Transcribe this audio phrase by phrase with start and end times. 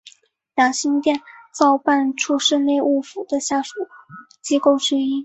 [0.55, 1.21] 养心殿
[1.53, 3.87] 造办处是内务府的下属
[4.41, 5.19] 机构之一。